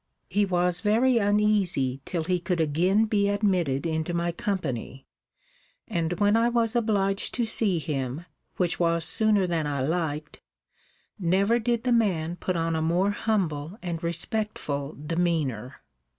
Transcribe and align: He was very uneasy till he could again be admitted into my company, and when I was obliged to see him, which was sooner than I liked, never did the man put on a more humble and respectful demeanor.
He 0.31 0.45
was 0.45 0.81
very 0.81 1.19
uneasy 1.19 2.01
till 2.05 2.23
he 2.23 2.39
could 2.39 2.59
again 2.59 3.05
be 3.05 3.29
admitted 3.29 3.85
into 3.85 4.15
my 4.15 4.31
company, 4.31 5.05
and 5.87 6.13
when 6.13 6.35
I 6.35 6.49
was 6.49 6.75
obliged 6.75 7.35
to 7.35 7.45
see 7.45 7.77
him, 7.77 8.25
which 8.57 8.79
was 8.79 9.05
sooner 9.05 9.45
than 9.45 9.67
I 9.67 9.81
liked, 9.83 10.41
never 11.19 11.59
did 11.59 11.83
the 11.83 11.91
man 11.93 12.35
put 12.35 12.57
on 12.57 12.75
a 12.75 12.81
more 12.81 13.11
humble 13.11 13.77
and 13.83 14.01
respectful 14.01 14.93
demeanor. 14.93 15.83